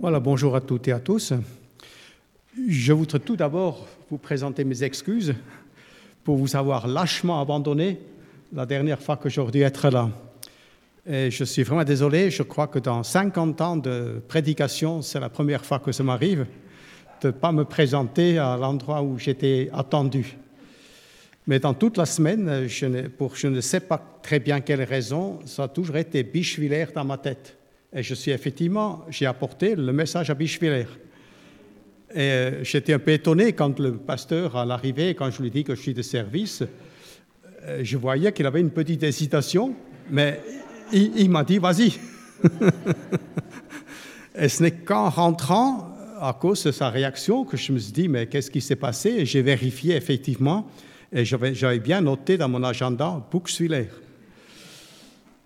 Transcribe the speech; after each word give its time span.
Voilà, 0.00 0.20
bonjour 0.20 0.54
à 0.54 0.60
toutes 0.60 0.88
et 0.88 0.92
à 0.92 1.00
tous. 1.00 1.32
Je 2.68 2.92
voudrais 2.92 3.18
tout 3.18 3.36
d'abord 3.36 3.86
vous 4.10 4.18
présenter 4.18 4.64
mes 4.64 4.82
excuses 4.84 5.34
pour 6.24 6.36
vous 6.36 6.56
avoir 6.56 6.86
lâchement 6.86 7.40
abandonné 7.40 8.00
la 8.52 8.64
dernière 8.64 9.00
fois 9.00 9.16
que 9.16 9.28
j'aurais 9.28 9.52
dû 9.52 9.60
être 9.60 9.90
là. 9.90 10.10
Et 11.06 11.30
je 11.30 11.44
suis 11.44 11.62
vraiment 11.62 11.84
désolé, 11.84 12.30
je 12.30 12.42
crois 12.42 12.66
que 12.66 12.78
dans 12.78 13.02
50 13.02 13.60
ans 13.60 13.76
de 13.76 14.22
prédication, 14.28 15.02
c'est 15.02 15.20
la 15.20 15.28
première 15.28 15.64
fois 15.64 15.78
que 15.78 15.92
ça 15.92 16.02
m'arrive 16.02 16.46
de 17.20 17.28
ne 17.28 17.32
pas 17.32 17.52
me 17.52 17.64
présenter 17.64 18.38
à 18.38 18.56
l'endroit 18.56 19.02
où 19.02 19.18
j'étais 19.18 19.68
attendu. 19.72 20.36
Mais 21.46 21.58
dans 21.58 21.74
toute 21.74 21.96
la 21.96 22.06
semaine, 22.06 22.68
je 22.68 23.08
pour 23.08 23.34
je 23.34 23.48
ne 23.48 23.60
sais 23.60 23.80
pas 23.80 24.00
très 24.22 24.38
bien 24.38 24.60
quelle 24.60 24.82
raison, 24.82 25.40
ça 25.44 25.64
a 25.64 25.68
toujours 25.68 25.96
été 25.96 26.22
Bicheviller 26.22 26.86
dans 26.94 27.04
ma 27.04 27.18
tête. 27.18 27.57
Et 27.94 28.02
je 28.02 28.14
suis 28.14 28.30
effectivement, 28.32 29.04
j'ai 29.08 29.26
apporté 29.26 29.74
le 29.74 29.92
message 29.92 30.28
à 30.28 30.34
Bicheviller. 30.34 30.86
Et 32.10 32.20
euh, 32.20 32.64
j'étais 32.64 32.92
un 32.92 32.98
peu 32.98 33.12
étonné 33.12 33.52
quand 33.52 33.78
le 33.78 33.96
pasteur, 33.96 34.56
à 34.56 34.66
l'arrivée, 34.66 35.14
quand 35.14 35.30
je 35.30 35.42
lui 35.42 35.50
dis 35.50 35.64
que 35.64 35.74
je 35.74 35.80
suis 35.80 35.94
de 35.94 36.02
service, 36.02 36.62
euh, 37.64 37.80
je 37.82 37.96
voyais 37.96 38.32
qu'il 38.32 38.46
avait 38.46 38.60
une 38.60 38.70
petite 38.70 39.02
hésitation, 39.02 39.74
mais 40.10 40.40
il, 40.92 41.30
m'a 41.30 41.44
dit, 41.44 41.58
vas-y. 41.58 41.94
et 44.38 44.48
ce 44.48 44.62
n'est 44.62 44.70
qu'en 44.70 45.10
rentrant, 45.10 45.94
à 46.20 46.36
cause 46.38 46.64
de 46.64 46.72
sa 46.72 46.90
réaction, 46.90 47.44
que 47.44 47.56
je 47.56 47.72
me 47.72 47.78
suis 47.78 47.92
dit, 47.92 48.08
mais 48.08 48.26
qu'est-ce 48.26 48.50
qui 48.50 48.60
s'est 48.60 48.76
passé? 48.76 49.10
Et 49.10 49.26
j'ai 49.26 49.42
vérifié 49.42 49.96
effectivement, 49.96 50.66
et 51.12 51.24
j'avais 51.24 51.78
bien 51.78 52.00
noté 52.00 52.36
dans 52.36 52.48
mon 52.48 52.64
agenda 52.64 53.22
Buxwiller. 53.30 53.88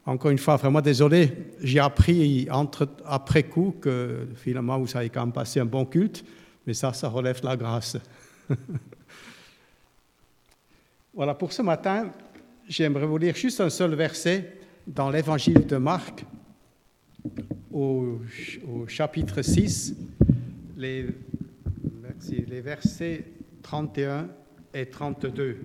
Encore 0.05 0.33
une 0.33 0.39
fois, 0.39 0.57
vraiment 0.57 0.81
désolé, 0.81 1.33
j'ai 1.61 1.79
appris 1.79 2.49
entre, 2.51 2.89
après 3.05 3.45
coup 3.45 3.77
que 3.81 4.27
finalement 4.35 4.79
vous 4.79 4.97
avez 4.97 5.11
quand 5.11 5.21
même 5.21 5.33
passé 5.33 5.61
un 5.61 5.65
bon 5.65 5.85
culte, 5.85 6.25
mais 6.67 6.75
ça, 6.75 6.93
ça 6.93 7.09
relève 7.09 7.41
la 7.45 7.57
grâce. 7.57 7.97
voilà, 11.15 11.35
pour 11.35 11.53
ce 11.53 11.63
matin, 11.63 12.11
j'aimerais 12.69 13.07
vous 13.07 13.19
lire 13.19 13.37
juste 13.37 13.61
un 13.61 13.71
seul 13.71 13.95
verset 13.95 14.59
dans 14.89 15.09
l'évangile 15.09 15.67
de 15.67 15.77
Marc, 15.77 16.25
au, 17.73 18.21
chapitre 18.89 19.43
6, 19.43 19.95
les, 20.77 21.07
les 22.49 22.61
versets 22.61 23.25
31 23.63 24.27
et 24.75 24.87
32. 24.87 25.59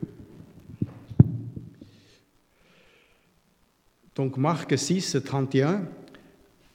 Donc 4.18 4.38
Marc 4.38 4.76
6, 4.76 5.20
31. 5.24 5.84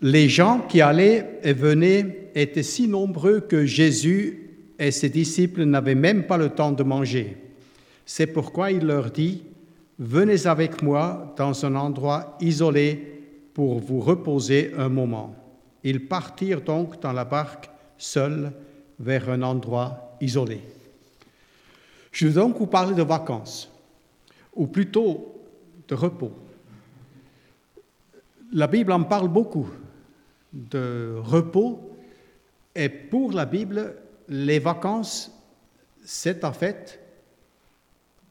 Les 0.00 0.28
gens 0.28 0.60
qui 0.60 0.80
allaient 0.80 1.40
et 1.42 1.52
venaient 1.52 2.30
étaient 2.36 2.62
si 2.62 2.86
nombreux 2.86 3.40
que 3.40 3.66
Jésus 3.66 4.48
et 4.78 4.92
ses 4.92 5.08
disciples 5.08 5.64
n'avaient 5.64 5.96
même 5.96 6.24
pas 6.28 6.36
le 6.36 6.50
temps 6.50 6.70
de 6.70 6.84
manger. 6.84 7.36
C'est 8.06 8.28
pourquoi 8.28 8.70
il 8.70 8.86
leur 8.86 9.10
dit, 9.10 9.42
Venez 9.98 10.46
avec 10.46 10.82
moi 10.82 11.34
dans 11.36 11.66
un 11.66 11.74
endroit 11.74 12.36
isolé 12.40 13.20
pour 13.54 13.80
vous 13.80 14.00
reposer 14.00 14.72
un 14.78 14.88
moment. 14.88 15.34
Ils 15.82 16.06
partirent 16.06 16.62
donc 16.62 17.00
dans 17.02 17.12
la 17.12 17.24
barque 17.24 17.68
seuls 17.98 18.52
vers 19.00 19.28
un 19.28 19.42
endroit 19.42 20.16
isolé. 20.20 20.60
Je 22.12 22.28
vais 22.28 22.34
donc 22.34 22.56
vous 22.58 22.66
parler 22.66 22.94
de 22.94 23.02
vacances, 23.02 23.70
ou 24.54 24.66
plutôt 24.68 25.40
de 25.88 25.94
repos. 25.94 26.32
La 28.52 28.66
Bible 28.66 28.92
en 28.92 29.02
parle 29.04 29.28
beaucoup, 29.28 29.68
de 30.52 31.16
repos, 31.18 31.96
et 32.74 32.88
pour 32.88 33.32
la 33.32 33.46
Bible, 33.46 33.96
les 34.28 34.58
vacances, 34.58 35.30
c'est 36.04 36.44
en 36.44 36.52
fait 36.52 37.00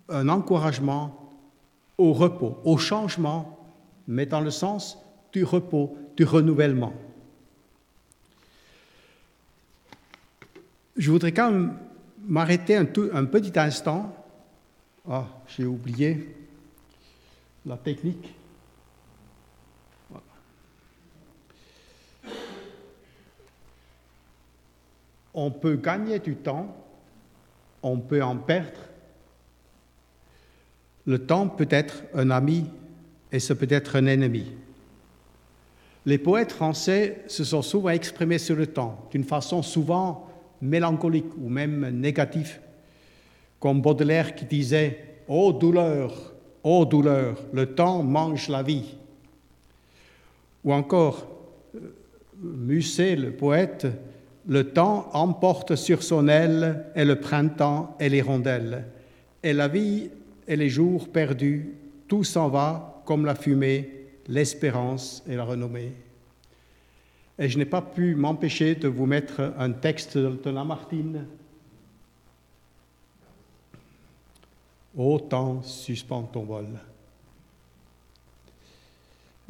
un 0.09 0.29
encouragement 0.29 1.33
au 1.97 2.13
repos, 2.13 2.57
au 2.63 2.77
changement, 2.77 3.57
mais 4.07 4.25
dans 4.25 4.41
le 4.41 4.51
sens 4.51 4.97
du 5.33 5.43
repos, 5.43 5.97
du 6.15 6.23
renouvellement. 6.23 6.93
Je 10.97 11.09
voudrais 11.09 11.31
quand 11.31 11.51
même 11.51 11.77
m'arrêter 12.27 12.75
un, 12.75 12.85
petit 12.85 13.57
instant. 13.57 14.13
Ah, 15.09 15.25
j'ai 15.47 15.65
oublié 15.65 16.35
la 17.65 17.77
technique. 17.77 18.35
On 25.43 25.49
peut 25.49 25.75
gagner 25.75 26.19
du 26.19 26.35
temps, 26.35 26.67
on 27.81 27.97
peut 27.97 28.21
en 28.21 28.37
perdre, 28.37 28.79
le 31.07 31.17
temps 31.17 31.47
peut 31.47 31.67
être 31.71 32.03
un 32.13 32.29
ami 32.29 32.65
et 33.31 33.39
ce 33.39 33.51
peut 33.51 33.65
être 33.71 33.95
un 33.95 34.05
ennemi. 34.05 34.51
Les 36.05 36.19
poètes 36.19 36.51
français 36.51 37.23
se 37.25 37.43
sont 37.43 37.63
souvent 37.63 37.89
exprimés 37.89 38.37
sur 38.37 38.55
le 38.55 38.67
temps, 38.67 39.07
d'une 39.09 39.23
façon 39.23 39.63
souvent 39.63 40.29
mélancolique 40.61 41.35
ou 41.35 41.49
même 41.49 41.89
négative, 41.89 42.59
comme 43.59 43.81
Baudelaire 43.81 44.35
qui 44.35 44.45
disait 44.45 45.23
Ô 45.27 45.53
douleur, 45.53 46.35
ô 46.63 46.85
douleur, 46.85 47.39
le 47.51 47.73
temps 47.73 48.03
mange 48.03 48.47
la 48.47 48.61
vie. 48.61 48.95
Ou 50.63 50.71
encore 50.71 51.25
euh, 51.73 51.95
Musset, 52.43 53.15
le 53.15 53.31
poète, 53.31 53.87
le 54.47 54.69
temps 54.69 55.09
emporte 55.13 55.75
sur 55.75 56.03
son 56.03 56.27
aile 56.27 56.85
et 56.95 57.05
le 57.05 57.19
printemps 57.19 57.95
et 57.99 58.09
les 58.09 58.21
rondelles, 58.21 58.85
et 59.43 59.53
la 59.53 59.67
vie 59.67 60.09
et 60.47 60.55
les 60.55 60.69
jours 60.69 61.09
perdus, 61.09 61.75
tout 62.07 62.23
s'en 62.23 62.49
va 62.49 63.01
comme 63.05 63.25
la 63.25 63.35
fumée, 63.35 64.07
l'espérance 64.27 65.23
et 65.27 65.35
la 65.35 65.43
renommée. 65.43 65.93
Et 67.39 67.49
je 67.49 67.57
n'ai 67.57 67.65
pas 67.65 67.81
pu 67.81 68.15
m'empêcher 68.15 68.75
de 68.75 68.87
vous 68.87 69.05
mettre 69.05 69.53
un 69.57 69.71
texte 69.71 70.17
de 70.17 70.49
Lamartine. 70.49 71.25
Ô 74.95 75.19
temps, 75.19 75.61
ton 76.31 76.43
vol. 76.43 76.67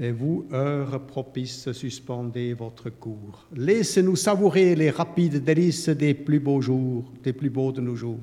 Et 0.02 0.12
vous, 0.12 0.48
heures 0.52 1.00
propices, 1.06 1.72
suspendez 1.74 2.56
votre 2.56 2.90
cours. 2.90 3.46
Laissez-nous 3.54 4.16
savourer 4.16 4.74
les 4.74 4.90
rapides 4.90 5.44
délices 5.44 5.90
des 5.90 6.16
plus 6.16 6.40
beaux 6.40 6.60
jours, 6.60 7.06
des 7.22 7.34
plus 7.34 7.52
beaux 7.52 7.72
de 7.72 7.82
nos 7.82 7.96
jours. 7.96 8.18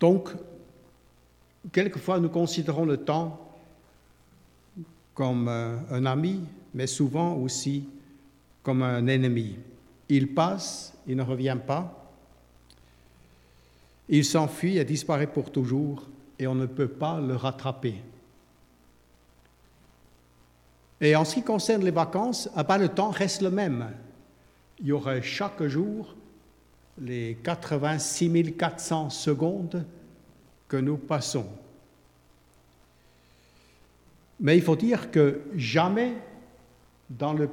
Donc, 0.00 0.30
quelquefois, 1.70 2.18
nous 2.18 2.30
considérons 2.30 2.86
le 2.86 2.96
temps 2.96 3.46
comme 5.12 5.46
euh, 5.48 5.76
un 5.90 6.06
ami, 6.06 6.40
mais 6.72 6.86
souvent 6.86 7.34
aussi 7.34 7.84
comme 8.62 8.82
un 8.82 9.06
ennemi. 9.08 9.56
Il 10.08 10.32
passe, 10.32 10.94
il 11.06 11.16
ne 11.16 11.22
revient 11.22 11.58
pas, 11.66 12.07
il 14.08 14.24
s'enfuit 14.24 14.78
et 14.78 14.84
disparaît 14.84 15.26
pour 15.26 15.50
toujours, 15.50 16.06
et 16.38 16.46
on 16.46 16.54
ne 16.54 16.66
peut 16.66 16.88
pas 16.88 17.20
le 17.20 17.36
rattraper. 17.36 17.96
Et 21.00 21.14
en 21.14 21.24
ce 21.24 21.34
qui 21.34 21.42
concerne 21.42 21.84
les 21.84 21.90
vacances, 21.90 22.48
ah 22.56 22.64
ben, 22.64 22.78
le 22.78 22.88
temps 22.88 23.10
reste 23.10 23.42
le 23.42 23.50
même. 23.50 23.92
Il 24.80 24.86
y 24.86 24.92
aurait 24.92 25.22
chaque 25.22 25.62
jour 25.64 26.14
les 27.00 27.38
86 27.42 28.56
400 28.56 29.10
secondes 29.10 29.84
que 30.66 30.76
nous 30.76 30.96
passons. 30.96 31.46
Mais 34.40 34.56
il 34.56 34.62
faut 34.62 34.76
dire 34.76 35.10
que 35.10 35.42
jamais 35.56 36.14
dans 37.10 37.32
le 37.32 37.48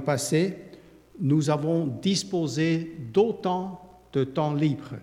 passé, 0.00 0.56
nous 1.20 1.50
avons 1.50 1.86
disposé 1.86 2.96
d'autant 3.12 3.89
de 4.12 4.24
temps 4.24 4.54
libre. 4.54 4.96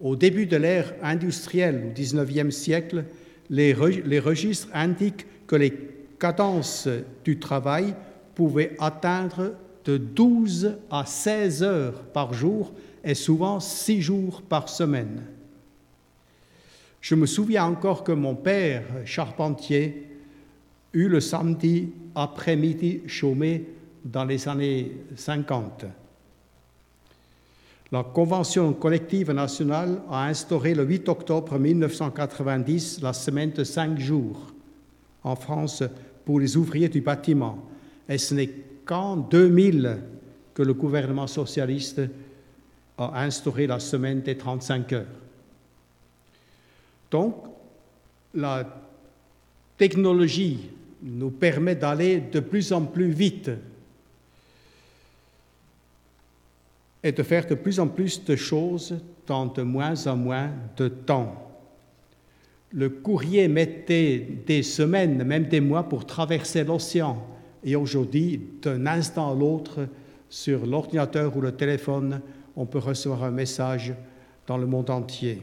Au 0.00 0.16
début 0.16 0.46
de 0.46 0.56
l'ère 0.56 0.94
industrielle, 1.02 1.84
au 1.88 1.92
XIXe 1.92 2.54
siècle, 2.54 3.04
les, 3.50 3.72
registres 3.72 4.68
indiquent 4.72 5.26
que 5.46 5.56
les 5.56 5.74
cadences 6.18 6.88
du 7.24 7.38
travail 7.38 7.94
pouvaient 8.34 8.76
atteindre 8.78 9.54
de 9.84 9.96
12 9.96 10.76
à 10.90 11.04
16 11.04 11.62
heures 11.62 12.02
par 12.12 12.32
jour 12.32 12.72
et 13.02 13.14
souvent 13.14 13.60
6 13.60 14.00
jours 14.00 14.42
par 14.42 14.68
semaine. 14.68 15.22
Je 17.00 17.14
me 17.14 17.26
souviens 17.26 17.64
encore 17.64 18.04
que 18.04 18.12
mon 18.12 18.34
père, 18.34 18.84
charpentier, 19.04 20.06
eut 20.92 21.08
le 21.08 21.20
samedi 21.20 21.92
après-midi 22.14 23.02
chômé 23.06 23.64
dans 24.04 24.24
les 24.24 24.48
années 24.48 24.92
50. 25.16 25.86
La 27.92 28.04
Convention 28.04 28.72
collective 28.72 29.32
nationale 29.32 30.00
a 30.08 30.26
instauré 30.26 30.74
le 30.74 30.84
8 30.84 31.08
octobre 31.08 31.58
1990 31.58 33.00
la 33.02 33.12
semaine 33.12 33.50
de 33.50 33.64
cinq 33.64 33.98
jours 33.98 34.52
en 35.24 35.34
France 35.34 35.82
pour 36.24 36.38
les 36.38 36.56
ouvriers 36.56 36.88
du 36.88 37.00
bâtiment. 37.00 37.58
Et 38.08 38.16
ce 38.16 38.34
n'est 38.34 38.50
qu'en 38.84 39.16
2000 39.16 39.98
que 40.54 40.62
le 40.62 40.72
gouvernement 40.72 41.26
socialiste 41.26 42.00
a 42.96 43.22
instauré 43.22 43.66
la 43.66 43.80
semaine 43.80 44.20
des 44.20 44.36
35 44.36 44.92
heures. 44.92 45.06
Donc, 47.10 47.34
la 48.34 48.82
technologie 49.76 50.70
nous 51.02 51.30
permet 51.30 51.74
d'aller 51.74 52.20
de 52.20 52.38
plus 52.38 52.72
en 52.72 52.82
plus 52.82 53.10
vite 53.10 53.50
et 57.02 57.12
de 57.12 57.22
faire 57.22 57.46
de 57.46 57.54
plus 57.54 57.80
en 57.80 57.88
plus 57.88 58.24
de 58.24 58.36
choses 58.36 58.98
dans 59.26 59.46
de 59.46 59.62
moins 59.62 60.06
en 60.06 60.16
moins 60.16 60.50
de 60.76 60.88
temps. 60.88 61.46
Le 62.72 62.88
courrier 62.88 63.48
mettait 63.48 64.26
des 64.46 64.62
semaines, 64.62 65.24
même 65.24 65.44
des 65.44 65.60
mois 65.60 65.88
pour 65.88 66.06
traverser 66.06 66.62
l'océan. 66.62 67.26
Et 67.64 67.74
aujourd'hui, 67.74 68.40
d'un 68.62 68.86
instant 68.86 69.32
à 69.32 69.34
l'autre, 69.34 69.88
sur 70.28 70.64
l'ordinateur 70.64 71.36
ou 71.36 71.40
le 71.40 71.52
téléphone, 71.52 72.20
on 72.56 72.66
peut 72.66 72.78
recevoir 72.78 73.24
un 73.24 73.32
message 73.32 73.92
dans 74.46 74.56
le 74.56 74.66
monde 74.66 74.90
entier. 74.90 75.42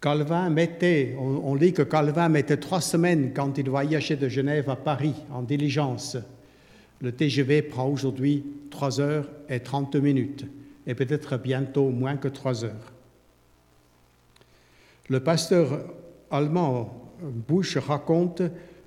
Calvin 0.00 0.50
mettait, 0.50 1.16
on, 1.18 1.54
lit 1.54 1.72
que 1.72 1.82
Calvin 1.82 2.28
mettait 2.28 2.58
trois 2.58 2.80
semaines 2.80 3.32
quand 3.34 3.58
il 3.58 3.68
voyageait 3.68 4.16
de 4.16 4.28
Genève 4.28 4.70
à 4.70 4.76
Paris 4.76 5.14
en 5.32 5.42
diligence. 5.42 6.16
Le 7.00 7.12
TGV 7.12 7.62
prend 7.62 7.88
aujourd'hui 7.88 8.44
3 8.70 9.00
heures 9.00 9.28
et 9.48 9.60
30 9.60 9.96
minutes, 9.96 10.46
et 10.86 10.94
peut-être 10.94 11.36
bientôt 11.36 11.90
moins 11.90 12.16
que 12.16 12.28
3 12.28 12.64
heures. 12.64 12.92
Le 15.08 15.20
pasteur 15.20 15.84
allemand 16.30 17.12
Bush 17.22 17.76
raconte 17.76 18.42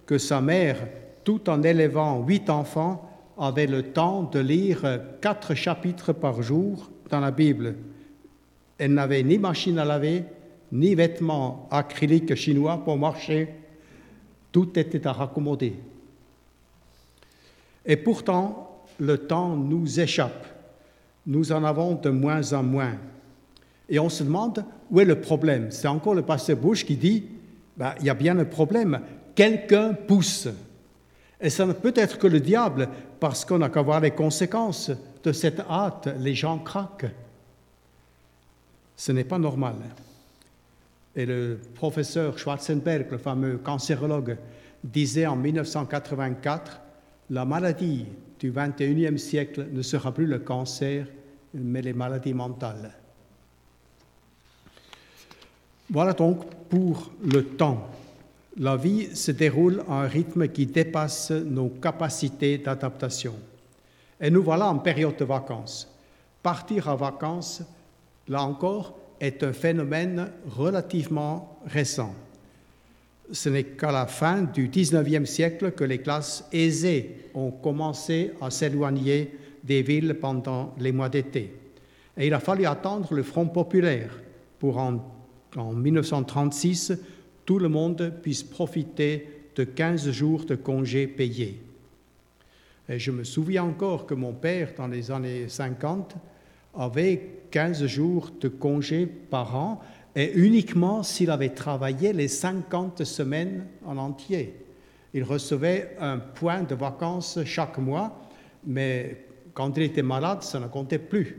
que 0.05 0.17
sa 0.17 0.41
mère, 0.41 0.87
tout 1.23 1.49
en 1.49 1.63
élevant 1.63 2.23
huit 2.25 2.49
enfants, 2.49 3.05
avait 3.37 3.67
le 3.67 3.83
temps 3.83 4.23
de 4.23 4.39
lire 4.39 5.01
quatre 5.21 5.53
chapitres 5.53 6.13
par 6.13 6.41
jour 6.41 6.91
dans 7.09 7.19
la 7.19 7.31
Bible. 7.31 7.75
Elle 8.77 8.93
n'avait 8.93 9.23
ni 9.23 9.37
machine 9.37 9.79
à 9.79 9.85
laver, 9.85 10.23
ni 10.71 10.95
vêtements 10.95 11.67
acryliques 11.71 12.35
chinois 12.35 12.81
pour 12.83 12.97
marcher. 12.97 13.49
Tout 14.51 14.77
était 14.77 15.05
à 15.07 15.13
raccommoder. 15.13 15.75
Et 17.89 17.97
pourtant, 17.97 18.85
le 18.99 19.17
temps 19.17 19.55
nous 19.55 19.99
échappe. 19.99 20.45
Nous 21.25 21.51
en 21.51 21.63
avons 21.63 21.95
de 21.95 22.11
moins 22.11 22.53
en 22.53 22.61
moins. 22.61 22.95
Et 23.89 23.97
on 23.97 24.09
se 24.09 24.23
demande 24.23 24.63
où 24.91 24.99
est 24.99 25.05
le 25.05 25.19
problème. 25.19 25.71
C'est 25.71 25.87
encore 25.87 26.13
le 26.13 26.21
pasteur 26.21 26.55
Bush 26.55 26.85
qui 26.85 26.95
dit 26.95 27.25
ben, 27.75 27.95
il 27.99 28.05
y 28.05 28.09
a 28.11 28.13
bien 28.13 28.37
un 28.37 28.45
problème. 28.45 29.01
Quelqu'un 29.33 29.93
pousse. 29.93 30.47
Et 31.41 31.49
ça 31.49 31.65
ne 31.65 31.73
peut 31.73 31.93
être 31.95 32.19
que 32.19 32.27
le 32.27 32.39
diable, 32.39 32.89
parce 33.19 33.43
qu'on 33.43 33.57
n'a 33.57 33.69
qu'à 33.69 33.81
voir 33.81 34.01
les 34.01 34.11
conséquences 34.11 34.91
de 35.23 35.31
cette 35.31 35.61
hâte. 35.61 36.09
Les 36.19 36.35
gens 36.35 36.59
craquent. 36.59 37.09
Ce 38.95 39.11
n'est 39.11 39.23
pas 39.23 39.39
normal. 39.39 39.75
Et 41.15 41.25
le 41.25 41.59
professeur 41.73 42.37
Schwarzenberg, 42.37 43.07
le 43.09 43.17
fameux 43.17 43.57
cancérologue, 43.57 44.37
disait 44.83 45.25
en 45.25 45.35
1984 45.35 46.81
la 47.29 47.45
maladie 47.45 48.05
du 48.39 48.51
21e 48.51 49.17
siècle 49.17 49.67
ne 49.71 49.81
sera 49.81 50.11
plus 50.11 50.25
le 50.25 50.39
cancer, 50.39 51.05
mais 51.53 51.81
les 51.81 51.93
maladies 51.93 52.33
mentales. 52.33 52.91
Voilà 55.89 56.13
donc 56.13 56.45
pour 56.69 57.11
le 57.23 57.43
temps. 57.43 57.89
La 58.57 58.75
vie 58.75 59.15
se 59.15 59.31
déroule 59.31 59.83
à 59.87 60.03
un 60.03 60.07
rythme 60.07 60.47
qui 60.47 60.65
dépasse 60.65 61.31
nos 61.31 61.69
capacités 61.69 62.57
d'adaptation. 62.57 63.35
Et 64.19 64.29
nous 64.29 64.43
voilà 64.43 64.67
en 64.67 64.79
période 64.79 65.17
de 65.17 65.25
vacances. 65.25 65.95
Partir 66.43 66.87
en 66.87 66.95
vacances, 66.95 67.61
là 68.27 68.43
encore, 68.43 68.97
est 69.19 69.43
un 69.43 69.53
phénomène 69.53 70.31
relativement 70.47 71.59
récent 71.65 72.13
ce 73.31 73.49
n'est 73.49 73.63
qu'à 73.63 73.91
la 73.91 74.05
fin 74.05 74.43
du 74.43 74.67
XIXe 74.67 75.29
siècle 75.29 75.71
que 75.71 75.83
les 75.83 75.99
classes 75.99 76.47
aisées 76.51 77.29
ont 77.33 77.51
commencé 77.51 78.31
à 78.41 78.49
s'éloigner 78.49 79.35
des 79.63 79.81
villes 79.81 80.17
pendant 80.19 80.73
les 80.79 80.91
mois 80.91 81.09
d'été. 81.09 81.53
Et 82.17 82.27
il 82.27 82.33
a 82.33 82.39
fallu 82.39 82.65
attendre 82.65 83.13
le 83.13 83.23
Front 83.23 83.47
populaire 83.47 84.11
pour 84.57 84.77
en, 84.77 84.99
en 85.55 85.73
1936 85.73 86.93
tout 87.45 87.57
le 87.59 87.69
monde 87.69 88.13
puisse 88.21 88.43
profiter 88.43 89.27
de 89.55 89.63
15 89.63 90.11
jours 90.11 90.45
de 90.45 90.53
congés 90.55 91.07
payés. 91.07 91.59
Et 92.87 92.99
je 92.99 93.09
me 93.09 93.23
souviens 93.23 93.63
encore 93.63 94.05
que 94.05 94.13
mon 94.13 94.33
père, 94.33 94.73
dans 94.77 94.87
les 94.87 95.09
années 95.09 95.49
50, 95.49 96.15
avait 96.77 97.41
15 97.49 97.85
jours 97.87 98.29
de 98.39 98.47
congés 98.47 99.07
par 99.07 99.55
an 99.55 99.81
et 100.15 100.33
uniquement 100.33 101.03
s'il 101.03 101.31
avait 101.31 101.49
travaillé 101.49 102.13
les 102.13 102.27
50 102.27 103.03
semaines 103.03 103.65
en 103.85 103.97
entier. 103.97 104.55
Il 105.13 105.23
recevait 105.23 105.95
un 105.99 106.19
point 106.19 106.63
de 106.63 106.75
vacances 106.75 107.39
chaque 107.45 107.77
mois, 107.77 108.21
mais 108.65 109.25
quand 109.53 109.75
il 109.77 109.83
était 109.83 110.03
malade, 110.03 110.43
ça 110.43 110.59
ne 110.59 110.67
comptait 110.67 110.99
plus. 110.99 111.37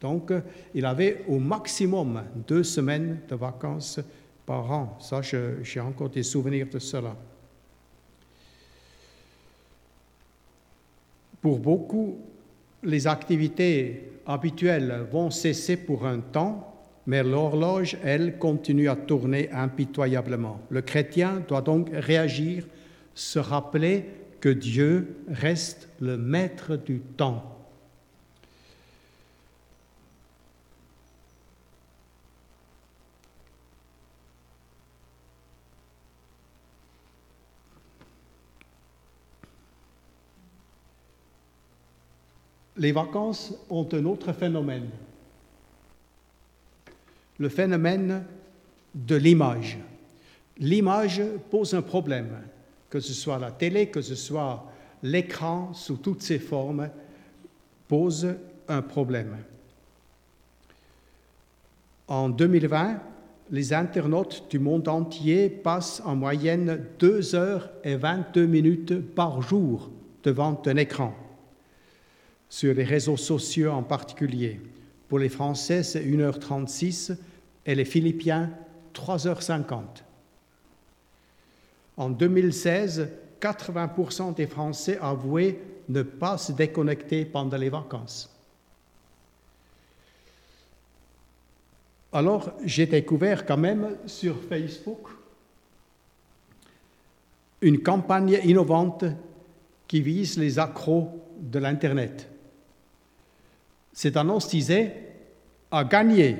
Donc, 0.00 0.32
il 0.74 0.84
avait 0.84 1.24
au 1.28 1.38
maximum 1.38 2.22
deux 2.46 2.62
semaines 2.62 3.20
de 3.28 3.34
vacances 3.34 4.00
par 4.44 4.70
an. 4.70 4.98
Ça, 5.00 5.20
j'ai 5.22 5.80
encore 5.80 6.10
des 6.10 6.22
souvenirs 6.22 6.68
de 6.70 6.78
cela. 6.78 7.16
Pour 11.40 11.58
beaucoup, 11.58 12.18
les 12.82 13.06
activités 13.06 14.10
habituelles 14.26 15.06
vont 15.10 15.30
cesser 15.30 15.76
pour 15.76 16.06
un 16.06 16.20
temps 16.20 16.75
mais 17.06 17.22
l'horloge, 17.22 17.96
elle, 18.02 18.38
continue 18.38 18.88
à 18.88 18.96
tourner 18.96 19.50
impitoyablement. 19.52 20.60
Le 20.70 20.82
chrétien 20.82 21.42
doit 21.46 21.62
donc 21.62 21.88
réagir, 21.92 22.66
se 23.14 23.38
rappeler 23.38 24.06
que 24.40 24.48
Dieu 24.48 25.16
reste 25.28 25.88
le 26.00 26.16
maître 26.16 26.76
du 26.76 27.00
temps. 27.00 27.52
Les 42.78 42.92
vacances 42.92 43.54
ont 43.70 43.88
un 43.92 44.04
autre 44.04 44.34
phénomène 44.34 44.90
le 47.38 47.48
phénomène 47.48 48.24
de 48.94 49.16
l'image. 49.16 49.78
L'image 50.58 51.22
pose 51.50 51.74
un 51.74 51.82
problème, 51.82 52.30
que 52.88 53.00
ce 53.00 53.12
soit 53.12 53.38
la 53.38 53.50
télé, 53.50 53.88
que 53.88 54.00
ce 54.00 54.14
soit 54.14 54.64
l'écran 55.02 55.72
sous 55.74 55.96
toutes 55.96 56.22
ses 56.22 56.38
formes, 56.38 56.88
pose 57.88 58.34
un 58.68 58.82
problème. 58.82 59.36
En 62.08 62.28
2020, 62.28 63.00
les 63.50 63.72
internautes 63.72 64.46
du 64.50 64.58
monde 64.58 64.88
entier 64.88 65.48
passent 65.48 66.02
en 66.04 66.16
moyenne 66.16 66.84
2 66.98 67.34
heures 67.34 67.70
et 67.84 67.96
22 67.96 68.46
minutes 68.46 69.14
par 69.14 69.42
jour 69.42 69.90
devant 70.22 70.60
un 70.66 70.76
écran, 70.76 71.14
sur 72.48 72.74
les 72.74 72.84
réseaux 72.84 73.16
sociaux 73.16 73.70
en 73.70 73.82
particulier. 73.82 74.60
Pour 75.08 75.18
les 75.18 75.28
Français, 75.28 75.82
c'est 75.82 76.04
1h36 76.04 77.16
et 77.64 77.74
les 77.74 77.84
Philippiens, 77.84 78.50
3h50. 78.94 79.82
En 81.96 82.10
2016, 82.10 83.08
80% 83.40 84.34
des 84.34 84.46
Français 84.46 84.98
avouaient 85.00 85.58
ne 85.88 86.02
pas 86.02 86.36
se 86.38 86.52
déconnecter 86.52 87.24
pendant 87.24 87.56
les 87.56 87.68
vacances. 87.68 88.32
Alors, 92.12 92.52
j'ai 92.64 92.86
découvert 92.86 93.44
quand 93.44 93.56
même 93.56 93.96
sur 94.06 94.42
Facebook 94.42 95.08
une 97.60 97.82
campagne 97.82 98.40
innovante 98.44 99.04
qui 99.86 100.00
vise 100.00 100.38
les 100.38 100.58
accros 100.58 101.08
de 101.40 101.58
l'Internet. 101.58 102.28
Cette 103.96 104.18
annonce 104.18 104.50
disait 104.50 104.94
à 105.70 105.82
gagner 105.82 106.36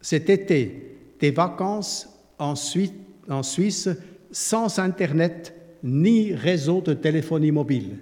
cet 0.00 0.30
été 0.30 0.96
des 1.20 1.30
vacances 1.30 2.08
en 2.38 2.54
Suisse, 2.54 3.90
sans 4.30 4.78
Internet 4.78 5.54
ni 5.82 6.32
réseau 6.32 6.80
de 6.80 6.94
téléphonie 6.94 7.52
mobile, 7.52 7.98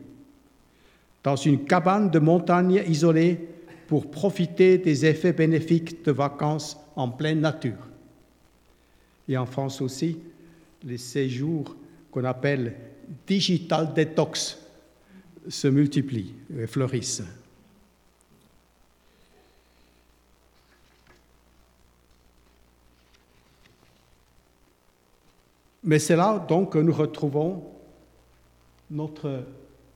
dans 1.24 1.34
une 1.34 1.64
cabane 1.64 2.12
de 2.12 2.20
montagne 2.20 2.84
isolée 2.86 3.40
pour 3.88 4.08
profiter 4.08 4.78
des 4.78 5.04
effets 5.04 5.32
bénéfiques 5.32 6.04
de 6.04 6.12
vacances 6.12 6.78
en 6.94 7.08
pleine 7.08 7.40
nature. 7.40 7.88
Et 9.28 9.36
en 9.36 9.46
France 9.46 9.80
aussi, 9.80 10.16
les 10.84 10.98
séjours 10.98 11.74
qu'on 12.12 12.22
appelle 12.22 12.76
digital 13.26 13.92
detox 13.94 14.60
se 15.48 15.66
multiplient 15.66 16.34
et 16.56 16.68
fleurissent. 16.68 17.24
Mais 25.82 25.98
c'est 25.98 26.16
là 26.16 26.38
donc 26.38 26.72
que 26.72 26.78
nous 26.78 26.92
retrouvons 26.92 27.64
notre 28.90 29.44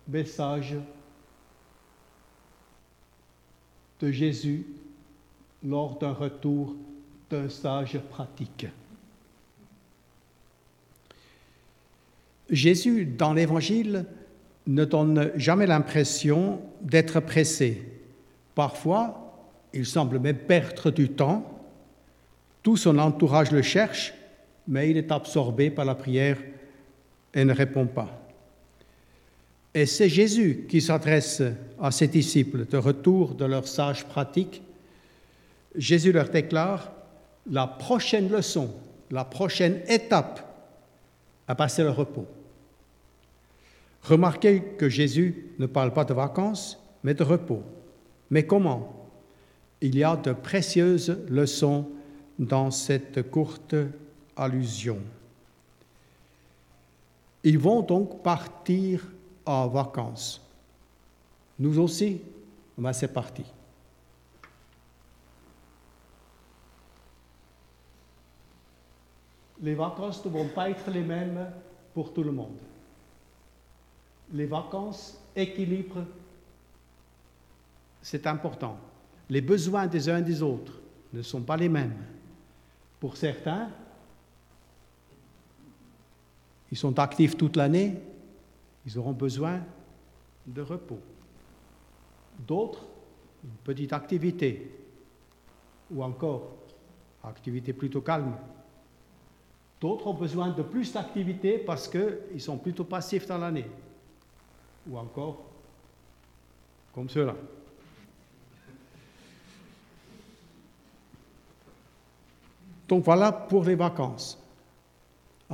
message 0.08 0.76
de 4.00 4.10
Jésus 4.10 4.66
lors 5.62 5.98
d'un 5.98 6.12
retour 6.12 6.74
d'un 7.30 7.48
stage 7.48 7.98
pratique. 8.10 8.66
Jésus, 12.50 13.06
dans 13.06 13.32
l'Évangile, 13.32 14.04
ne 14.66 14.84
donne 14.84 15.32
jamais 15.36 15.66
l'impression 15.66 16.60
d'être 16.80 17.20
pressé. 17.20 17.82
Parfois, 18.54 19.34
il 19.72 19.86
semble 19.86 20.18
même 20.18 20.38
perdre 20.38 20.90
du 20.90 21.08
temps. 21.10 21.50
Tout 22.62 22.76
son 22.76 22.98
entourage 22.98 23.50
le 23.50 23.62
cherche, 23.62 24.14
mais 24.66 24.90
il 24.90 24.96
est 24.96 25.12
absorbé 25.12 25.70
par 25.70 25.84
la 25.84 25.94
prière 25.94 26.38
et 27.32 27.44
ne 27.44 27.52
répond 27.52 27.86
pas. 27.86 28.20
Et 29.74 29.86
c'est 29.86 30.08
Jésus 30.08 30.66
qui 30.68 30.80
s'adresse 30.80 31.42
à 31.80 31.90
ses 31.90 32.06
disciples 32.06 32.66
de 32.66 32.76
retour 32.76 33.34
de 33.34 33.44
leur 33.44 33.66
sage 33.66 34.04
pratique. 34.04 34.62
Jésus 35.74 36.12
leur 36.12 36.28
déclare 36.28 36.92
la 37.50 37.66
prochaine 37.66 38.30
leçon, 38.30 38.70
la 39.10 39.24
prochaine 39.24 39.80
étape 39.88 40.40
à 41.48 41.54
passer 41.54 41.82
le 41.82 41.90
repos. 41.90 42.26
Remarquez 44.02 44.62
que 44.78 44.88
Jésus 44.88 45.50
ne 45.58 45.66
parle 45.66 45.92
pas 45.92 46.04
de 46.04 46.14
vacances, 46.14 46.80
mais 47.02 47.14
de 47.14 47.24
repos. 47.24 47.62
Mais 48.30 48.44
comment 48.44 49.10
Il 49.80 49.96
y 49.96 50.04
a 50.04 50.16
de 50.16 50.32
précieuses 50.32 51.18
leçons 51.28 51.88
dans 52.38 52.70
cette 52.70 53.30
courte 53.30 53.74
allusion. 54.36 54.98
Ils 57.42 57.58
vont 57.58 57.82
donc 57.82 58.22
partir 58.22 59.06
en 59.44 59.68
vacances. 59.68 60.40
Nous 61.58 61.78
aussi, 61.78 62.20
ben 62.76 62.92
c'est 62.92 63.12
parti. 63.12 63.44
Les 69.60 69.74
vacances 69.74 70.24
ne 70.24 70.30
vont 70.30 70.48
pas 70.48 70.70
être 70.70 70.90
les 70.90 71.02
mêmes 71.02 71.50
pour 71.94 72.12
tout 72.12 72.22
le 72.22 72.32
monde. 72.32 72.58
Les 74.32 74.46
vacances 74.46 75.18
équilibrent, 75.36 76.04
c'est 78.02 78.26
important. 78.26 78.76
Les 79.30 79.40
besoins 79.40 79.86
des 79.86 80.08
uns 80.08 80.20
des 80.20 80.42
autres 80.42 80.80
ne 81.12 81.22
sont 81.22 81.40
pas 81.40 81.56
les 81.56 81.68
mêmes. 81.68 81.96
Pour 83.00 83.16
certains, 83.16 83.70
ils 86.74 86.76
sont 86.76 86.98
actifs 86.98 87.36
toute 87.36 87.54
l'année, 87.54 87.94
ils 88.84 88.98
auront 88.98 89.12
besoin 89.12 89.60
de 90.44 90.60
repos. 90.60 90.98
D'autres, 92.48 92.84
une 93.44 93.56
petite 93.62 93.92
activité, 93.92 94.74
ou 95.88 96.02
encore 96.02 96.50
activité 97.22 97.72
plutôt 97.72 98.00
calme. 98.00 98.34
D'autres 99.80 100.08
ont 100.08 100.14
besoin 100.14 100.48
de 100.50 100.64
plus 100.64 100.92
d'activité 100.92 101.58
parce 101.58 101.86
qu'ils 101.86 102.40
sont 102.40 102.58
plutôt 102.58 102.82
passifs 102.82 103.28
dans 103.28 103.38
l'année, 103.38 103.70
ou 104.88 104.98
encore 104.98 105.44
comme 106.92 107.08
cela. 107.08 107.36
Donc 112.88 113.04
voilà 113.04 113.30
pour 113.30 113.62
les 113.62 113.76
vacances. 113.76 114.43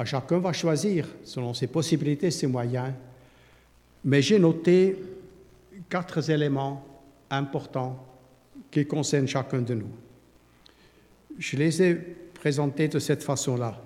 Chacun 0.04 0.38
va 0.38 0.52
choisir, 0.52 1.06
selon 1.24 1.52
ses 1.52 1.66
possibilités, 1.66 2.30
ses 2.30 2.46
moyens, 2.46 2.92
mais 4.04 4.22
j'ai 4.22 4.38
noté 4.38 4.96
quatre 5.90 6.30
éléments 6.30 6.86
importants 7.28 8.06
qui 8.70 8.86
concernent 8.86 9.28
chacun 9.28 9.60
de 9.60 9.74
nous. 9.74 9.90
Je 11.38 11.56
les 11.56 11.82
ai 11.82 11.94
présentés 11.94 12.88
de 12.88 12.98
cette 12.98 13.22
façon-là. 13.22 13.78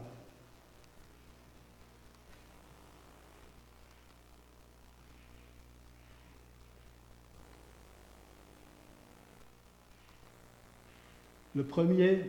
Le 11.57 11.63
premier, 11.63 12.21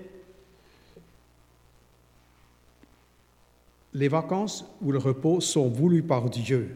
les 3.96 4.10
vacances 4.10 4.66
ou 4.82 4.92
le 4.92 4.98
repos 4.98 5.40
sont 5.40 5.70
voulus 5.70 6.04
par 6.04 6.30
Dieu. 6.30 6.70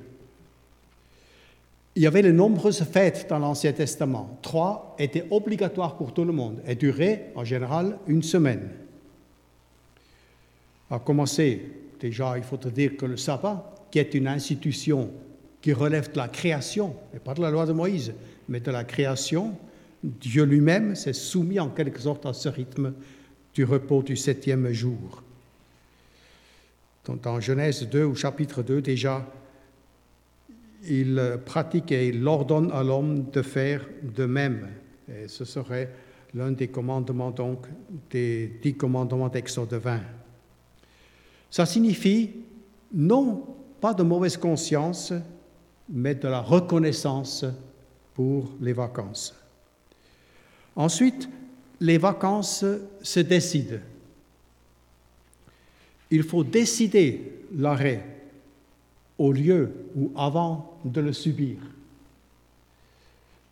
Il 1.95 2.01
y 2.01 2.07
avait 2.07 2.21
de 2.21 2.31
nombreuses 2.31 2.83
fêtes 2.83 3.27
dans 3.29 3.39
l'Ancien 3.39 3.73
Testament. 3.73 4.39
Trois 4.41 4.95
étaient 4.97 5.25
obligatoires 5.29 5.97
pour 5.97 6.13
tout 6.13 6.23
le 6.23 6.31
monde 6.31 6.61
et 6.65 6.75
duraient 6.75 7.33
en 7.35 7.43
général 7.43 7.97
une 8.07 8.23
semaine. 8.23 8.69
À 10.89 10.99
commencer, 10.99 11.69
déjà, 11.99 12.37
il 12.37 12.43
faut 12.43 12.57
dire 12.57 12.95
que 12.95 13.05
le 13.05 13.17
sabbat, 13.17 13.75
qui 13.91 13.99
est 13.99 14.13
une 14.13 14.27
institution 14.27 15.11
qui 15.61 15.73
relève 15.73 16.13
de 16.13 16.17
la 16.17 16.29
création, 16.29 16.95
et 17.13 17.19
pas 17.19 17.33
de 17.33 17.41
la 17.41 17.51
loi 17.51 17.65
de 17.65 17.73
Moïse, 17.73 18.13
mais 18.47 18.61
de 18.61 18.71
la 18.71 18.85
création, 18.85 19.57
Dieu 20.01 20.45
lui-même 20.45 20.95
s'est 20.95 21.11
soumis 21.11 21.59
en 21.59 21.67
quelque 21.67 21.99
sorte 21.99 22.25
à 22.25 22.31
ce 22.31 22.47
rythme 22.47 22.93
du 23.53 23.65
repos 23.65 24.03
du 24.03 24.15
septième 24.15 24.71
jour. 24.71 25.21
Dans 27.15 27.39
Genèse 27.39 27.87
2 27.87 28.03
ou 28.05 28.15
chapitre 28.15 28.63
2 28.63 28.81
déjà, 28.81 29.25
il 30.87 31.39
pratique 31.45 31.91
et 31.91 32.07
il 32.07 32.25
ordonne 32.27 32.71
à 32.71 32.83
l'homme 32.83 33.29
de 33.31 33.41
faire 33.41 33.85
de 34.01 34.25
même. 34.25 34.67
Et 35.07 35.27
ce 35.27 35.45
serait 35.45 35.89
l'un 36.33 36.51
des 36.51 36.67
commandements, 36.67 37.31
donc, 37.31 37.65
des 38.09 38.59
dix 38.61 38.75
commandements 38.75 39.29
d'Exode 39.29 39.73
20. 39.73 39.99
Ça 41.49 41.65
signifie 41.65 42.31
non 42.93 43.43
pas 43.81 43.93
de 43.93 44.03
mauvaise 44.03 44.37
conscience, 44.37 45.13
mais 45.89 46.15
de 46.15 46.27
la 46.27 46.41
reconnaissance 46.41 47.45
pour 48.13 48.51
les 48.61 48.73
vacances. 48.73 49.35
Ensuite, 50.75 51.27
les 51.79 51.97
vacances 51.97 52.65
se 53.01 53.19
décident. 53.21 53.79
Il 56.11 56.23
faut 56.23 56.43
décider 56.43 57.31
l'arrêt 57.55 58.05
au 59.17 59.31
lieu 59.31 59.71
ou 59.95 60.11
avant 60.15 60.79
de 60.85 61.01
le 61.01 61.13
subir. 61.13 61.57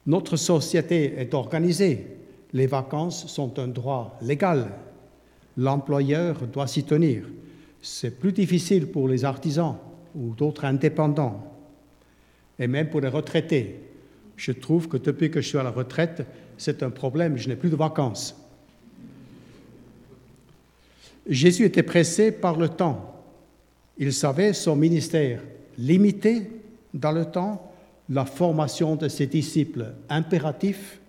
Notre 0.05 0.37
société 0.37 1.15
est 1.17 1.33
organisée. 1.33 2.07
Les 2.53 2.67
vacances 2.67 3.27
sont 3.27 3.59
un 3.59 3.67
droit 3.67 4.17
légal. 4.21 4.71
L'employeur 5.57 6.47
doit 6.47 6.67
s'y 6.67 6.83
tenir. 6.83 7.25
C'est 7.81 8.17
plus 8.19 8.31
difficile 8.31 8.87
pour 8.87 9.07
les 9.07 9.25
artisans 9.25 9.75
ou 10.15 10.33
d'autres 10.33 10.65
indépendants, 10.65 11.45
et 12.57 12.67
même 12.67 12.89
pour 12.89 13.01
les 13.01 13.07
retraités. 13.07 13.81
Je 14.35 14.51
trouve 14.51 14.87
que 14.87 14.97
depuis 14.97 15.29
que 15.29 15.41
je 15.41 15.49
suis 15.49 15.57
à 15.57 15.63
la 15.63 15.71
retraite, 15.71 16.25
c'est 16.57 16.81
un 16.83 16.89
problème, 16.89 17.37
je 17.37 17.49
n'ai 17.49 17.55
plus 17.55 17.69
de 17.69 17.75
vacances. 17.75 18.35
Jésus 21.27 21.65
était 21.65 21.83
pressé 21.83 22.31
par 22.31 22.57
le 22.57 22.69
temps. 22.69 23.13
Il 23.97 24.13
savait 24.13 24.53
son 24.53 24.75
ministère 24.75 25.41
limité 25.77 26.49
dans 26.93 27.11
le 27.11 27.25
temps, 27.25 27.71
la 28.09 28.25
formation 28.25 28.95
de 28.95 29.07
ses 29.07 29.27
disciples 29.27 29.93
impératif 30.09 30.99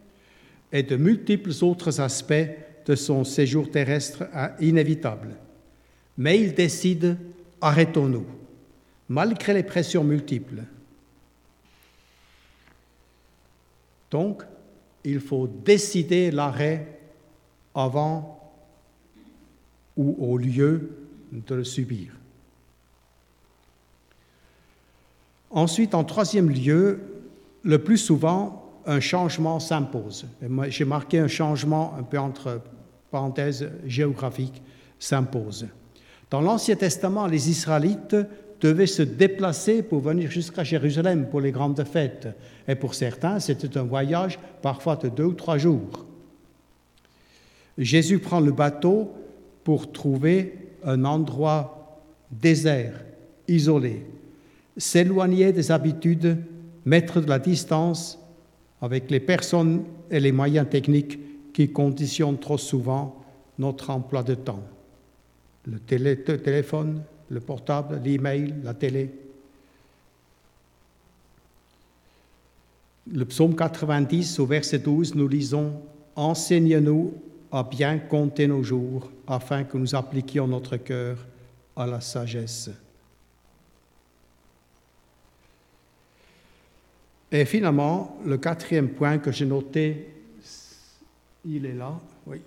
et 0.72 0.82
de 0.82 0.96
multiples 0.96 1.52
autres 1.62 2.00
aspects 2.00 2.48
de 2.84 2.94
son 2.94 3.24
séjour 3.24 3.70
terrestre 3.70 4.24
inévitable. 4.60 5.36
Mais 6.16 6.40
il 6.40 6.54
décide, 6.54 7.16
arrêtons-nous, 7.60 8.26
malgré 9.08 9.54
les 9.54 9.62
pressions 9.62 10.02
multiples. 10.02 10.62
Donc, 14.10 14.42
il 15.04 15.20
faut 15.20 15.46
décider 15.46 16.30
l'arrêt 16.30 16.98
avant 17.74 18.37
ou 19.98 20.16
au 20.18 20.38
lieu 20.38 20.90
de 21.32 21.54
le 21.54 21.64
subir. 21.64 22.12
Ensuite, 25.50 25.94
en 25.94 26.04
troisième 26.04 26.48
lieu, 26.48 27.00
le 27.64 27.78
plus 27.78 27.98
souvent, 27.98 28.64
un 28.86 29.00
changement 29.00 29.60
s'impose. 29.60 30.26
J'ai 30.68 30.84
marqué 30.84 31.18
un 31.18 31.28
changement 31.28 31.94
un 31.98 32.02
peu 32.02 32.18
entre 32.18 32.62
parenthèses 33.10 33.68
géographiques 33.86 34.62
s'impose. 34.98 35.66
Dans 36.30 36.40
l'Ancien 36.40 36.76
Testament, 36.76 37.26
les 37.26 37.50
Israélites 37.50 38.16
devaient 38.60 38.86
se 38.86 39.02
déplacer 39.02 39.82
pour 39.82 40.00
venir 40.00 40.30
jusqu'à 40.30 40.64
Jérusalem 40.64 41.28
pour 41.30 41.40
les 41.40 41.52
grandes 41.52 41.82
fêtes. 41.84 42.28
Et 42.66 42.74
pour 42.74 42.94
certains, 42.94 43.40
c'était 43.40 43.78
un 43.78 43.84
voyage 43.84 44.38
parfois 44.62 44.96
de 44.96 45.08
deux 45.08 45.24
ou 45.24 45.34
trois 45.34 45.58
jours. 45.58 46.06
Jésus 47.78 48.18
prend 48.18 48.40
le 48.40 48.52
bateau 48.52 49.12
pour 49.68 49.92
trouver 49.92 50.54
un 50.82 51.04
endroit 51.04 52.00
désert, 52.30 53.04
isolé, 53.46 54.02
s'éloigner 54.78 55.52
des 55.52 55.70
habitudes, 55.70 56.38
mettre 56.86 57.20
de 57.20 57.28
la 57.28 57.38
distance 57.38 58.18
avec 58.80 59.10
les 59.10 59.20
personnes 59.20 59.84
et 60.10 60.20
les 60.20 60.32
moyens 60.32 60.66
techniques 60.70 61.18
qui 61.52 61.70
conditionnent 61.70 62.38
trop 62.38 62.56
souvent 62.56 63.22
notre 63.58 63.90
emploi 63.90 64.22
de 64.22 64.36
temps. 64.36 64.62
Le, 65.66 65.78
téléphone, 65.78 67.02
le 67.28 67.40
portable, 67.40 68.00
l'email, 68.02 68.54
la 68.64 68.72
télé. 68.72 69.10
Le 73.12 73.24
psaume 73.26 73.54
90 73.54 74.38
au 74.38 74.46
verset 74.46 74.78
12, 74.78 75.14
nous 75.14 75.28
lisons 75.28 75.74
Enseigne-nous 76.16 77.12
à 77.50 77.62
bien 77.62 77.98
compter 77.98 78.46
nos 78.46 78.62
jours 78.62 79.10
afin 79.26 79.64
que 79.64 79.76
nous 79.78 79.94
appliquions 79.94 80.46
notre 80.46 80.76
cœur 80.76 81.26
à 81.76 81.86
la 81.86 82.00
sagesse. 82.00 82.70
Et 87.30 87.44
finalement, 87.44 88.18
le 88.24 88.38
quatrième 88.38 88.88
point 88.88 89.18
que 89.18 89.30
j'ai 89.30 89.46
noté, 89.46 90.08
il 91.44 91.66
est 91.66 91.74
là, 91.74 91.98
oui. 92.26 92.40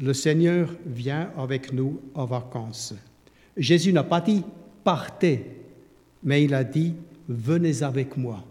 Le 0.00 0.14
Seigneur 0.14 0.70
vient 0.86 1.30
avec 1.36 1.72
nous 1.72 2.00
en 2.14 2.24
vacances. 2.24 2.94
Jésus 3.56 3.92
n'a 3.92 4.04
pas 4.04 4.20
dit 4.20 4.42
partez, 4.82 5.44
mais 6.22 6.44
il 6.44 6.54
a 6.54 6.64
dit 6.64 6.94
venez 7.28 7.82
avec 7.82 8.16
moi. 8.16 8.42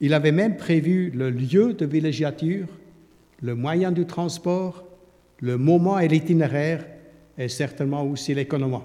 Il 0.00 0.12
avait 0.12 0.32
même 0.32 0.56
prévu 0.56 1.10
le 1.10 1.30
lieu 1.30 1.72
de 1.72 1.86
villégiature, 1.86 2.66
le 3.44 3.54
moyen 3.54 3.92
du 3.92 4.06
transport, 4.06 4.82
le 5.40 5.58
moment 5.58 5.98
et 5.98 6.08
l'itinéraire, 6.08 6.86
et 7.36 7.48
certainement 7.48 8.02
aussi 8.02 8.32
l'économie. 8.32 8.78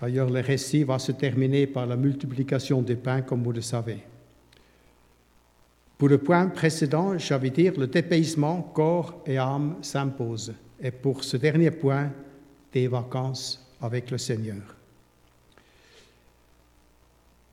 D'ailleurs, 0.00 0.30
le 0.30 0.40
récit 0.40 0.84
va 0.84 0.98
se 0.98 1.12
terminer 1.12 1.66
par 1.66 1.84
la 1.84 1.96
multiplication 1.96 2.80
des 2.80 2.96
pains, 2.96 3.20
comme 3.20 3.42
vous 3.42 3.52
le 3.52 3.60
savez. 3.60 3.98
Pour 5.98 6.08
le 6.08 6.16
point 6.16 6.46
précédent, 6.46 7.18
j'avais 7.18 7.50
dit 7.50 7.68
le 7.68 7.86
dépaysement 7.86 8.62
corps 8.74 9.22
et 9.26 9.36
âme 9.36 9.76
s'impose. 9.82 10.54
Et 10.80 10.90
pour 10.90 11.22
ce 11.22 11.36
dernier 11.36 11.70
point, 11.70 12.10
des 12.72 12.88
vacances 12.88 13.70
avec 13.82 14.10
le 14.10 14.16
Seigneur. 14.16 14.76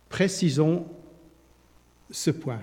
Précisons 0.07 0.85
ce 2.09 2.31
point. 2.31 2.61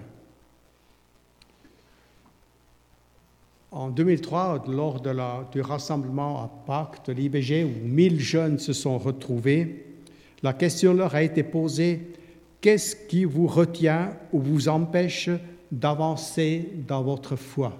En 3.76 3.90
2003, 3.90 4.64
lors 4.68 5.02
du 5.52 5.60
rassemblement 5.60 6.42
à 6.42 6.50
Pâques 6.66 7.04
de 7.08 7.12
l'IBG, 7.12 7.62
où 7.62 7.86
1000 7.86 8.18
jeunes 8.20 8.58
se 8.58 8.72
sont 8.72 8.96
retrouvés, 8.96 9.84
la 10.42 10.54
question 10.54 10.94
leur 10.94 11.14
a 11.14 11.22
été 11.22 11.42
posée, 11.42 12.00
qu'est-ce 12.62 12.96
qui 12.96 13.26
vous 13.26 13.46
retient 13.46 14.16
ou 14.32 14.40
vous 14.40 14.68
empêche 14.68 15.28
d'avancer 15.70 16.70
dans 16.88 17.02
votre 17.02 17.36
foi? 17.36 17.76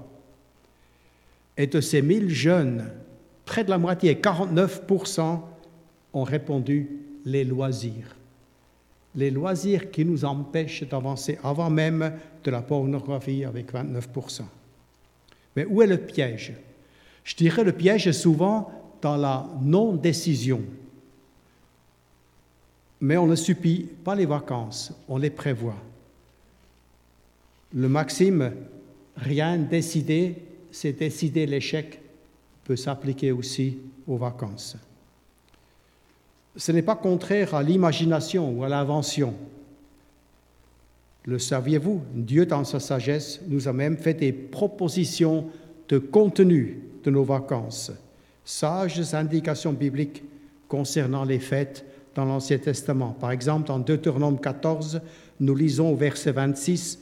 Et 1.56 1.66
de 1.66 1.80
ces 1.80 2.02
1000 2.02 2.28
jeunes, 2.28 2.90
près 3.46 3.64
de 3.64 3.70
la 3.70 3.78
moitié, 3.78 4.16
49%, 4.16 5.40
ont 6.12 6.24
répondu 6.24 6.90
les 7.24 7.44
loisirs. 7.44 8.14
Les 9.14 9.30
loisirs 9.30 9.90
qui 9.90 10.04
nous 10.04 10.26
empêchent 10.26 10.87
d'avancer 10.87 11.38
avant 11.42 11.70
même 11.70 12.12
de 12.44 12.50
la 12.50 12.61
pornographie 12.61 13.46
avec 13.46 13.72
29%. 13.72 14.42
Mais 15.57 15.64
où 15.64 15.83
est 15.83 15.87
le 15.87 15.99
piège? 15.99 16.53
Je 17.25 17.35
dirais 17.35 17.64
le 17.64 17.73
piège 17.73 18.07
est 18.07 18.12
souvent 18.12 18.71
dans 19.03 19.16
la 19.16 19.49
non-décision. 19.61 20.62
Mais 23.01 23.16
on 23.16 23.27
ne 23.27 23.35
supplie 23.35 23.88
pas 24.05 24.14
les 24.14 24.27
vacances, 24.27 24.92
on 25.09 25.19
les 25.19 25.31
prévoit. 25.31 25.77
Le 27.75 27.88
maxime 27.88 28.53
rien 29.16 29.59
décidé, 29.59 30.37
c'est 30.71 30.92
décider 30.92 31.47
l'échec, 31.47 32.01
peut 32.64 32.77
s'appliquer 32.77 33.33
aussi 33.33 33.79
aux 34.07 34.16
vacances. 34.16 34.77
Ce 36.57 36.73
n'est 36.73 36.83
pas 36.83 36.97
contraire 36.97 37.55
à 37.55 37.62
l'imagination 37.62 38.51
ou 38.51 38.64
à 38.64 38.69
l'invention. 38.69 39.35
Le 41.26 41.40
saviez-vous? 41.40 42.02
Dieu, 42.14 42.46
dans 42.46 42.64
sa 42.64 42.78
sagesse, 42.78 43.40
nous 43.48 43.66
a 43.66 43.72
même 43.72 43.96
fait 43.96 44.14
des 44.14 44.32
propositions 44.32 45.46
de 45.88 45.98
contenu 45.98 46.80
de 47.02 47.10
nos 47.10 47.24
vacances, 47.24 47.92
sages 48.44 49.14
indications 49.14 49.72
bibliques 49.72 50.22
concernant 50.68 51.24
les 51.24 51.40
fêtes 51.40 51.84
dans 52.14 52.24
l'Ancien 52.24 52.58
Testament. 52.58 53.16
Par 53.20 53.32
exemple, 53.32 53.70
en 53.72 53.80
Deutéronome 53.80 54.40
14, 54.40 55.00
nous 55.40 55.54
lisons 55.54 55.92
au 55.92 55.96
verset 55.96 56.32
26, 56.32 57.00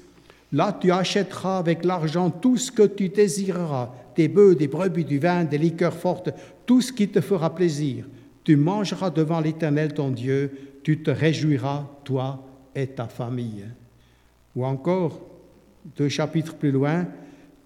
Là, 0.52 0.76
tu 0.78 0.92
achèteras 0.92 1.58
avec 1.58 1.84
l'argent 1.84 2.30
tout 2.30 2.56
ce 2.56 2.70
que 2.70 2.84
tu 2.84 3.08
désireras, 3.08 3.92
des 4.14 4.28
bœufs, 4.28 4.54
des 4.54 4.68
brebis, 4.68 5.04
du 5.04 5.18
vin, 5.18 5.44
des 5.44 5.58
liqueurs 5.58 5.94
fortes, 5.94 6.30
tout 6.64 6.80
ce 6.80 6.92
qui 6.92 7.08
te 7.08 7.20
fera 7.20 7.54
plaisir. 7.54 8.06
Tu 8.44 8.56
mangeras 8.56 9.10
devant 9.10 9.40
l'Éternel 9.40 9.94
ton 9.94 10.10
Dieu, 10.10 10.52
tu 10.84 11.02
te 11.02 11.10
réjouiras, 11.10 11.88
toi 12.04 12.46
et 12.74 12.86
ta 12.86 13.08
famille. 13.08 13.64
Ou 14.56 14.64
encore, 14.64 15.20
deux 15.96 16.08
chapitres 16.08 16.54
plus 16.54 16.70
loin, 16.70 17.06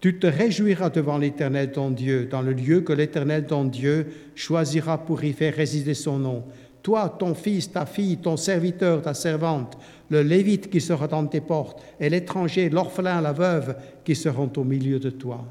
tu 0.01 0.19
te 0.19 0.27
réjouiras 0.27 0.91
devant 0.91 1.19
l'Éternel 1.19 1.73
ton 1.73 1.91
Dieu, 1.91 2.27
dans 2.27 2.43
le 2.43 2.53
lieu 2.53 2.83
que 2.83 2.93
l'Éternel 2.93 3.47
ton 3.47 3.65
Dieu 3.65 4.07
choisira 4.35 4.99
pour 4.99 5.25
y 5.25 5.33
faire 5.33 5.55
résider 5.55 5.95
son 5.95 6.19
nom. 6.19 6.45
Toi, 6.83 7.17
ton 7.19 7.35
fils, 7.35 7.73
ta 7.73 7.85
fille, 7.85 8.19
ton 8.19 8.37
serviteur, 8.37 9.03
ta 9.03 9.13
servante, 9.13 9.77
le 10.11 10.23
lévite 10.23 10.71
qui 10.71 10.81
sera 10.81 11.09
dans 11.09 11.27
tes 11.27 11.41
portes, 11.41 11.83
et 11.99 12.09
l'étranger, 12.09 12.71
l'orphelin, 12.71 13.21
la 13.21 13.33
veuve 13.33 13.77
qui 14.05 14.15
seront 14.15 14.51
au 14.57 14.65
milieu 14.65 15.01
de 15.01 15.11
toi. 15.11 15.45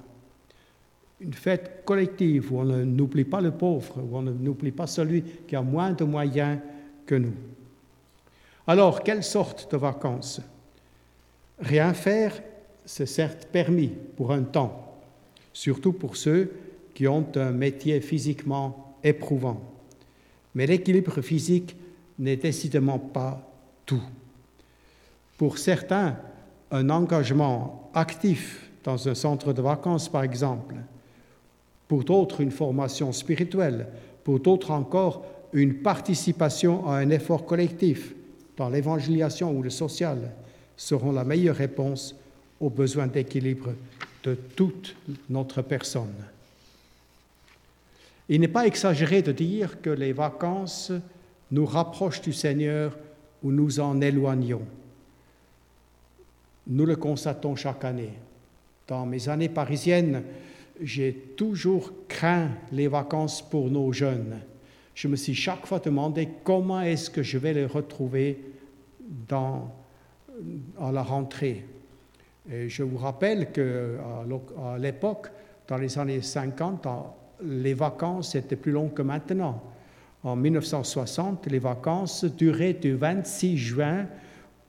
Une 1.20 1.34
fête 1.34 1.82
collective 1.84 2.54
où 2.54 2.60
on 2.60 2.66
n'oublie 2.66 3.26
pas 3.26 3.42
le 3.42 3.52
pauvre, 3.52 3.98
où 3.98 4.18
on 4.18 4.22
n'oublie 4.22 4.72
pas 4.72 4.88
celui 4.88 5.24
qui 5.48 5.56
a 5.56 5.62
moins 5.62 5.92
de 5.92 6.06
moyens 6.06 6.60
que 7.06 7.16
nous. 7.16 7.34
Alors, 8.66 9.04
quelle 9.04 9.24
sorte 9.24 9.72
de 9.72 9.78
vacances? 9.78 10.42
Rien 11.60 11.94
faire, 11.94 12.42
c'est 12.86 13.06
certes 13.06 13.48
permis 13.52 13.92
pour 14.16 14.32
un 14.32 14.44
temps, 14.44 15.00
surtout 15.54 15.94
pour 15.94 16.16
ceux 16.16 16.52
qui 16.94 17.08
ont 17.08 17.28
un 17.36 17.52
métier 17.52 18.00
physiquement 18.02 18.96
éprouvant. 19.04 19.62
Mais 20.56 20.66
l'équilibre 20.66 21.22
physique 21.22 21.76
n'est 22.20 22.38
décidément 22.38 23.00
pas 23.00 23.48
tout. 23.86 24.04
Pour 25.38 25.58
certains, 25.58 26.18
un 26.72 26.90
engagement 26.90 27.90
actif 27.94 28.70
dans 28.84 29.08
un 29.08 29.16
centre 29.16 29.54
de 29.54 29.62
vacances, 29.62 30.10
par 30.10 30.24
exemple, 30.24 30.76
pour 31.88 32.04
d'autres, 32.04 32.42
une 32.42 32.52
formation 32.52 33.12
spirituelle, 33.12 33.88
pour 34.24 34.40
d'autres 34.40 34.72
encore, 34.72 35.26
une 35.54 35.76
participation 35.76 36.88
à 36.88 36.98
un 36.98 37.10
effort 37.10 37.46
collectif 37.46 38.14
dans 38.58 38.70
l'évangélisation 38.70 39.56
ou 39.56 39.62
le 39.62 39.70
social, 39.70 40.34
seront 40.78 41.12
la 41.12 41.24
meilleure 41.24 41.56
réponse 41.56 42.16
aux 42.60 42.70
besoins 42.70 43.08
d'équilibre 43.08 43.74
de 44.24 44.36
toute 44.36 44.96
notre 45.30 45.62
personne. 45.62 46.14
Il 48.30 48.42
n'est 48.42 48.48
pas 48.48 48.68
exagéré 48.68 49.22
de 49.22 49.32
dire 49.32 49.82
que 49.82 49.90
les 49.90 50.14
vacances 50.14 50.92
nous 51.52 51.66
rapprochent 51.66 52.22
du 52.22 52.34
Seigneur 52.34 52.98
ou 53.44 53.52
nous 53.52 53.80
en 53.80 54.02
éloignons. 54.02 54.66
Nous 56.68 56.86
le 56.86 56.96
constatons 56.96 57.56
chaque 57.56 57.86
année. 57.86 58.14
Dans 58.88 59.06
mes 59.06 59.30
années 59.30 59.50
parisiennes, 59.50 60.24
j'ai 60.82 61.14
toujours 61.36 61.92
craint 62.08 62.50
les 62.72 62.88
vacances 62.88 63.42
pour 63.42 63.70
nos 63.70 63.92
jeunes. 63.94 64.40
Je 64.94 65.08
me 65.08 65.16
suis 65.16 65.36
chaque 65.36 65.66
fois 65.66 65.80
demandé 65.80 66.28
comment 66.44 66.82
est-ce 66.82 67.10
que 67.10 67.24
je 67.24 67.38
vais 67.38 67.54
les 67.54 67.66
retrouver 67.66 68.40
dans 69.28 69.74
à 70.80 70.92
la 70.92 71.04
rentrée. 71.04 71.66
Je 72.50 72.84
vous 72.84 72.98
rappelle 72.98 73.52
qu'à 73.52 74.78
l'époque, 74.80 75.28
dans 75.68 75.78
les 75.78 76.00
années 76.00 76.22
50, 76.22 76.88
les 77.44 77.74
vacances 77.74 78.36
étaient 78.36 78.56
plus 78.56 78.72
longues 78.72 78.94
que 78.94 79.02
maintenant. 79.02 79.62
En 80.24 80.36
1960, 80.36 81.48
les 81.48 81.60
vacances 81.60 82.26
duraient 82.26 82.74
du 82.74 82.96
26 82.96 83.58
juin 83.58 84.08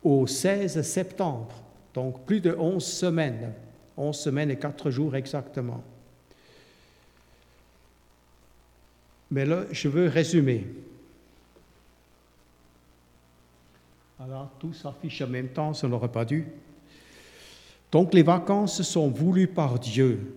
au 0.03 0.27
16 0.27 0.83
septembre, 0.83 1.63
donc 1.95 2.25
plus 2.25 2.41
de 2.41 2.55
11 2.57 2.85
semaines, 2.85 3.53
11 3.97 4.17
semaines 4.17 4.51
et 4.51 4.57
4 4.57 4.91
jours 4.91 5.17
exactement. 5.17 5.83
Mais 9.31 9.45
là, 9.45 9.65
je 9.71 9.89
veux 9.89 10.09
résumer. 10.09 10.67
Alors, 14.21 14.51
tout 14.59 14.73
s'affiche 14.73 15.23
en 15.23 15.29
même 15.29 15.49
temps, 15.49 15.73
ça 15.75 15.87
n'aurait 15.87 16.11
pas 16.11 16.25
dû. 16.25 16.47
Donc, 17.93 18.13
les 18.13 18.23
vacances 18.23 18.83
sont 18.83 19.09
voulues 19.09 19.47
par 19.47 19.79
Dieu. 19.79 20.35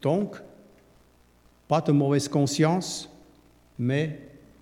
Donc, 0.00 0.36
pas 1.66 1.82
de 1.82 1.92
mauvaise 1.92 2.28
conscience, 2.28 3.10
mais 3.78 4.18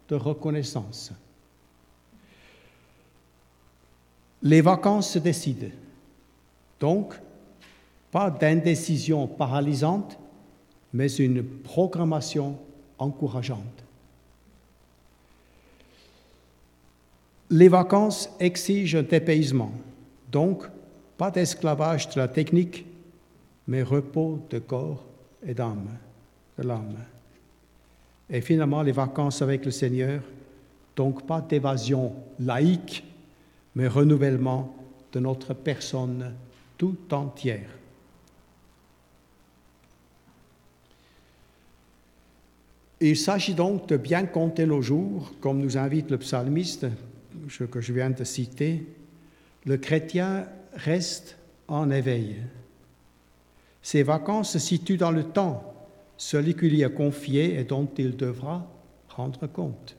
de 0.08 0.16
reconnaissance. 0.16 1.12
Les 4.42 4.60
vacances 4.60 5.10
se 5.12 5.18
décident. 5.18 5.70
Donc, 6.80 7.14
pas 8.10 8.30
d'indécision 8.30 9.26
paralysante, 9.26 10.18
mais 10.92 11.12
une 11.14 11.44
programmation 11.44 12.58
encourageante. 12.98 13.85
Les 17.50 17.68
vacances 17.68 18.28
exigent 18.40 18.98
un 18.98 19.02
dépaysement, 19.02 19.72
donc 20.32 20.64
pas 21.16 21.30
d'esclavage 21.30 22.08
de 22.08 22.20
la 22.20 22.26
technique, 22.26 22.84
mais 23.68 23.82
repos 23.82 24.40
de 24.50 24.58
corps 24.58 25.04
et 25.46 25.54
d'âme, 25.54 25.88
de 26.58 26.64
l'âme. 26.64 26.96
Et 28.28 28.40
finalement, 28.40 28.82
les 28.82 28.92
vacances 28.92 29.42
avec 29.42 29.64
le 29.64 29.70
Seigneur, 29.70 30.22
donc 30.96 31.24
pas 31.24 31.40
d'évasion 31.40 32.14
laïque, 32.40 33.04
mais 33.76 33.86
renouvellement 33.86 34.74
de 35.12 35.20
notre 35.20 35.54
personne 35.54 36.34
tout 36.76 36.96
entière. 37.12 37.70
Il 43.00 43.16
s'agit 43.16 43.54
donc 43.54 43.86
de 43.88 43.98
bien 43.98 44.24
compter 44.24 44.66
nos 44.66 44.82
jours, 44.82 45.32
comme 45.40 45.60
nous 45.60 45.76
invite 45.76 46.10
le 46.10 46.18
psalmiste 46.18 46.86
que 47.70 47.80
je 47.80 47.92
viens 47.92 48.10
de 48.10 48.24
citer. 48.24 48.86
Le 49.64 49.76
chrétien 49.76 50.46
reste 50.74 51.36
en 51.68 51.90
éveil. 51.90 52.36
Ses 53.82 54.02
vacances 54.02 54.52
se 54.52 54.58
situent 54.58 54.96
dans 54.96 55.10
le 55.10 55.24
temps, 55.24 55.74
celui 56.16 56.54
qui 56.54 56.68
lui 56.68 56.82
est 56.82 56.92
confié 56.92 57.58
et 57.58 57.64
dont 57.64 57.88
il 57.98 58.16
devra 58.16 58.66
rendre 59.08 59.46
compte. 59.46 59.96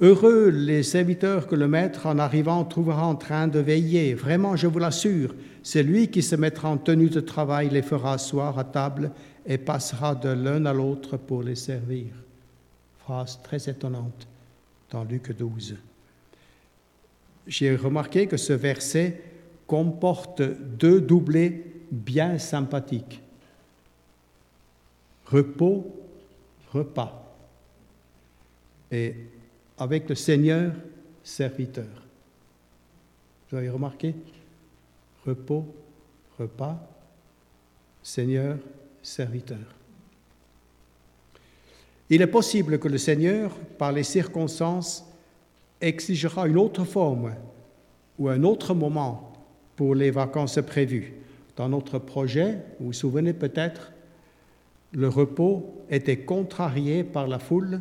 Heureux 0.00 0.48
les 0.48 0.82
serviteurs 0.82 1.46
que 1.46 1.54
le 1.54 1.68
maître, 1.68 2.06
en 2.06 2.18
arrivant, 2.18 2.64
trouvera 2.64 3.06
en 3.06 3.14
train 3.14 3.46
de 3.46 3.60
veiller. 3.60 4.14
Vraiment, 4.14 4.56
je 4.56 4.66
vous 4.66 4.80
l'assure, 4.80 5.34
c'est 5.62 5.84
lui 5.84 6.08
qui 6.08 6.22
se 6.22 6.34
mettra 6.34 6.68
en 6.68 6.78
tenue 6.78 7.10
de 7.10 7.20
travail, 7.20 7.68
les 7.70 7.82
fera 7.82 8.14
asseoir 8.14 8.58
à 8.58 8.64
table 8.64 9.12
et 9.46 9.56
passera 9.56 10.14
de 10.14 10.30
l'un 10.30 10.66
à 10.66 10.72
l'autre 10.72 11.16
pour 11.16 11.42
les 11.42 11.54
servir. 11.54 12.06
Phrase 12.98 13.38
très 13.42 13.68
étonnante 13.68 14.26
dans 14.94 15.02
Luc 15.02 15.36
12. 15.36 15.76
J'ai 17.48 17.74
remarqué 17.74 18.28
que 18.28 18.36
ce 18.36 18.52
verset 18.52 19.20
comporte 19.66 20.40
deux 20.40 21.00
doublés 21.00 21.82
bien 21.90 22.38
sympathiques. 22.38 23.20
Repos, 25.26 25.84
repas. 26.70 27.36
Et 28.92 29.16
avec 29.78 30.08
le 30.08 30.14
Seigneur, 30.14 30.72
serviteur. 31.24 32.06
Vous 33.50 33.56
avez 33.56 33.70
remarqué? 33.70 34.14
Repos, 35.26 35.74
repas, 36.38 36.78
Seigneur, 38.00 38.58
serviteur. 39.02 39.73
Il 42.14 42.22
est 42.22 42.28
possible 42.28 42.78
que 42.78 42.86
le 42.86 42.96
Seigneur, 42.96 43.50
par 43.76 43.90
les 43.90 44.04
circonstances, 44.04 45.04
exigera 45.80 46.46
une 46.46 46.58
autre 46.58 46.84
forme 46.84 47.34
ou 48.20 48.28
un 48.28 48.44
autre 48.44 48.72
moment 48.72 49.32
pour 49.74 49.96
les 49.96 50.12
vacances 50.12 50.60
prévues. 50.64 51.14
Dans 51.56 51.68
notre 51.68 51.98
projet, 51.98 52.58
vous 52.78 52.86
vous 52.86 52.92
souvenez 52.92 53.32
peut-être, 53.32 53.90
le 54.92 55.08
repos 55.08 55.74
était 55.90 56.18
contrarié 56.18 57.02
par 57.02 57.26
la 57.26 57.40
foule 57.40 57.80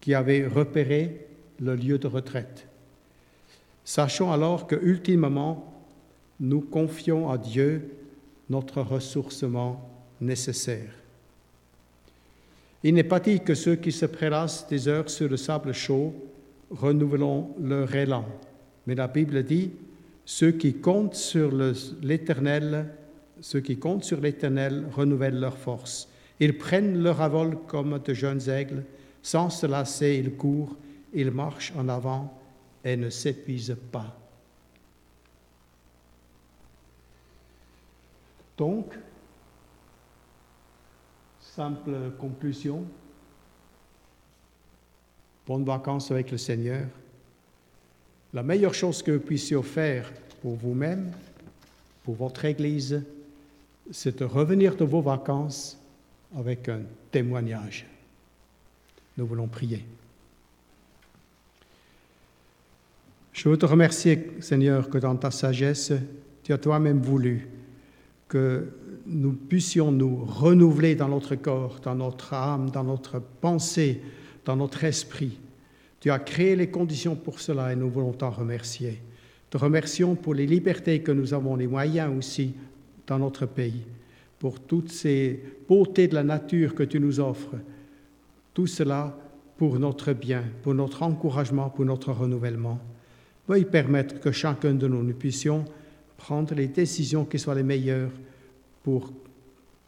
qui 0.00 0.12
avait 0.12 0.44
repéré 0.48 1.28
le 1.60 1.76
lieu 1.76 1.98
de 1.98 2.08
retraite. 2.08 2.66
Sachons 3.84 4.32
alors 4.32 4.66
que, 4.66 4.74
ultimement, 4.74 5.72
nous 6.40 6.62
confions 6.62 7.30
à 7.30 7.38
Dieu 7.38 7.92
notre 8.50 8.80
ressourcement 8.82 9.88
nécessaire. 10.20 11.05
Il 12.86 12.94
n'est 12.94 13.02
pas 13.02 13.18
dit 13.18 13.40
que 13.40 13.56
ceux 13.56 13.74
qui 13.74 13.90
se 13.90 14.06
prélassent 14.06 14.68
des 14.68 14.86
heures 14.86 15.10
sur 15.10 15.28
le 15.28 15.36
sable 15.36 15.72
chaud 15.72 16.14
renouvelons 16.70 17.52
leur 17.60 17.92
élan, 17.92 18.24
mais 18.86 18.94
la 18.94 19.08
Bible 19.08 19.42
dit 19.42 19.72
ceux 20.24 20.52
qui 20.52 20.74
comptent 20.74 21.16
sur 21.16 21.50
l'Éternel, 22.00 22.86
ceux 23.40 23.58
qui 23.58 23.76
comptent 23.76 24.04
sur 24.04 24.20
l'Éternel 24.20 24.84
renouvellent 24.94 25.40
leur 25.40 25.58
force. 25.58 26.08
Ils 26.38 26.56
prennent 26.56 27.02
leur 27.02 27.20
avol 27.20 27.58
comme 27.66 27.98
de 27.98 28.14
jeunes 28.14 28.48
aigles, 28.48 28.84
sans 29.20 29.50
se 29.50 29.66
lasser, 29.66 30.22
ils 30.24 30.36
courent, 30.36 30.76
ils 31.12 31.32
marchent 31.32 31.72
en 31.76 31.88
avant 31.88 32.40
et 32.84 32.96
ne 32.96 33.10
s'épuisent 33.10 33.76
pas. 33.90 34.16
Donc, 38.56 38.94
Simple 41.56 42.10
conclusion. 42.18 42.84
Bonnes 45.46 45.64
vacances 45.64 46.10
avec 46.10 46.30
le 46.30 46.36
Seigneur. 46.36 46.84
La 48.34 48.42
meilleure 48.42 48.74
chose 48.74 49.02
que 49.02 49.12
vous 49.12 49.20
puissiez 49.20 49.62
faire 49.62 50.12
pour 50.42 50.56
vous-même, 50.56 51.10
pour 52.04 52.14
votre 52.14 52.44
Église, 52.44 53.02
c'est 53.90 54.18
de 54.18 54.26
revenir 54.26 54.76
de 54.76 54.84
vos 54.84 55.00
vacances 55.00 55.78
avec 56.36 56.68
un 56.68 56.82
témoignage. 57.10 57.86
Nous 59.16 59.26
voulons 59.26 59.48
prier. 59.48 59.82
Je 63.32 63.48
veux 63.48 63.56
te 63.56 63.64
remercier, 63.64 64.30
Seigneur, 64.40 64.90
que 64.90 64.98
dans 64.98 65.16
ta 65.16 65.30
sagesse, 65.30 65.94
tu 66.42 66.52
as 66.52 66.58
toi-même 66.58 67.00
voulu 67.00 67.48
que 68.28 68.68
nous 69.06 69.32
puissions 69.32 69.92
nous 69.92 70.24
renouveler 70.24 70.94
dans 70.94 71.08
notre 71.08 71.34
corps, 71.36 71.80
dans 71.82 71.94
notre 71.94 72.34
âme, 72.34 72.70
dans 72.70 72.84
notre 72.84 73.20
pensée, 73.40 74.00
dans 74.44 74.56
notre 74.56 74.84
esprit. 74.84 75.38
Tu 76.00 76.10
as 76.10 76.18
créé 76.18 76.56
les 76.56 76.70
conditions 76.70 77.16
pour 77.16 77.40
cela 77.40 77.72
et 77.72 77.76
nous 77.76 77.90
voulons 77.90 78.12
t'en 78.12 78.30
remercier. 78.30 79.00
Te 79.50 79.58
remercions 79.58 80.14
pour 80.14 80.34
les 80.34 80.46
libertés 80.46 81.00
que 81.00 81.12
nous 81.12 81.34
avons, 81.34 81.56
les 81.56 81.66
moyens 81.66 82.16
aussi 82.16 82.54
dans 83.06 83.18
notre 83.18 83.46
pays, 83.46 83.84
pour 84.38 84.60
toutes 84.60 84.90
ces 84.90 85.42
beautés 85.68 86.08
de 86.08 86.14
la 86.14 86.24
nature 86.24 86.74
que 86.74 86.82
tu 86.82 87.00
nous 87.00 87.20
offres. 87.20 87.56
Tout 88.54 88.66
cela 88.66 89.16
pour 89.56 89.78
notre 89.78 90.12
bien, 90.12 90.44
pour 90.62 90.74
notre 90.74 91.02
encouragement, 91.02 91.70
pour 91.70 91.84
notre 91.84 92.12
renouvellement. 92.12 92.78
Veuille 93.48 93.64
permettre 93.64 94.20
que 94.20 94.32
chacun 94.32 94.74
de 94.74 94.88
nous, 94.88 95.02
nous 95.02 95.14
puissions 95.14 95.64
prendre 96.16 96.54
les 96.54 96.66
décisions 96.66 97.24
qui 97.24 97.38
soient 97.38 97.54
les 97.54 97.62
meilleures 97.62 98.10
pour 98.86 99.12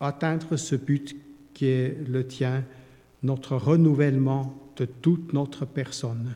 atteindre 0.01 0.57
ce 0.57 0.75
but 0.75 1.15
qui 1.55 1.67
est 1.67 1.97
le 2.09 2.27
tien, 2.27 2.65
notre 3.23 3.55
renouvellement 3.55 4.59
de 4.77 4.87
toute 4.87 5.33
notre 5.33 5.67
personne. 5.67 6.35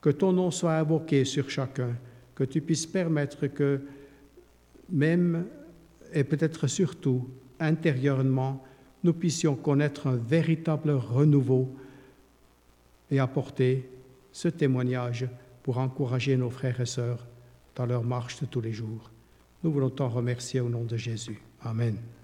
Que 0.00 0.10
ton 0.10 0.32
nom 0.32 0.52
soit 0.52 0.76
invoqué 0.76 1.24
sur 1.24 1.50
chacun, 1.50 1.96
que 2.36 2.44
tu 2.44 2.60
puisses 2.60 2.86
permettre 2.86 3.48
que 3.48 3.80
même 4.90 5.46
et 6.14 6.22
peut-être 6.22 6.68
surtout 6.68 7.28
intérieurement, 7.58 8.64
nous 9.02 9.12
puissions 9.12 9.56
connaître 9.56 10.06
un 10.06 10.14
véritable 10.14 10.92
renouveau 10.92 11.74
et 13.10 13.18
apporter 13.18 13.90
ce 14.30 14.46
témoignage 14.46 15.26
pour 15.64 15.78
encourager 15.78 16.36
nos 16.36 16.50
frères 16.50 16.80
et 16.80 16.86
sœurs 16.86 17.26
dans 17.74 17.86
leur 17.86 18.04
marche 18.04 18.38
de 18.40 18.46
tous 18.46 18.60
les 18.60 18.72
jours. 18.72 19.10
Nous 19.64 19.72
voulons 19.72 19.90
t'en 19.90 20.08
remercier 20.08 20.60
au 20.60 20.68
nom 20.68 20.84
de 20.84 20.96
Jésus. 20.96 21.40
Amen. 21.64 22.17